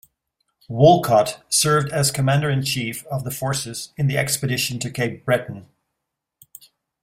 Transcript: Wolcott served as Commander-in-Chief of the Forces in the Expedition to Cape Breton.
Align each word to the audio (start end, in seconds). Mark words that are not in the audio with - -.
Wolcott 0.67 1.43
served 1.47 1.91
as 1.93 2.09
Commander-in-Chief 2.09 3.05
of 3.05 3.23
the 3.23 3.29
Forces 3.29 3.93
in 3.97 4.07
the 4.07 4.17
Expedition 4.17 4.79
to 4.79 4.89
Cape 4.89 5.23
Breton. 5.23 5.67